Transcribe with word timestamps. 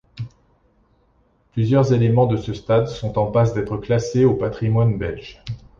Plusieurs 1.53 1.93
éléments 1.93 2.25
de 2.25 2.35
ce 2.35 2.53
stade 2.55 2.87
sont 2.87 3.19
en 3.19 3.27
passe 3.29 3.53
d'être 3.53 3.77
classés 3.77 4.25
au 4.25 4.33
patrimoine 4.33 4.97
belge. 4.97 5.43